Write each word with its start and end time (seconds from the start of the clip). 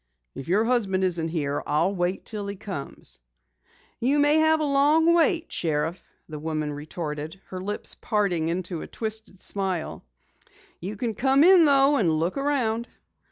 "If 0.33 0.47
your 0.47 0.65
husband 0.65 1.03
isn't 1.03 1.27
here, 1.27 1.61
I'll 1.67 1.93
wait 1.93 2.21
until 2.21 2.47
he 2.47 2.55
comes." 2.55 3.19
"You 3.99 4.17
may 4.17 4.37
have 4.39 4.59
a 4.59 4.63
long 4.63 5.13
wait, 5.13 5.51
Sheriff," 5.51 6.03
the 6.27 6.39
woman 6.39 6.73
retorted, 6.73 7.39
her 7.49 7.61
lips 7.61 7.93
parting 7.93 8.49
in 8.49 8.63
a 8.67 8.87
twisted 8.87 9.39
smile. 9.39 10.03
"You 10.79 10.95
can 10.95 11.13
come 11.13 11.43
in 11.43 11.65
though 11.65 11.97
and 11.97 12.17
look 12.17 12.35
around." 12.35 12.87